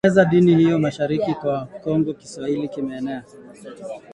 [0.03, 3.23] kueneza dini hiyo Mashariki mwa Kongo Kiswahili kimeenea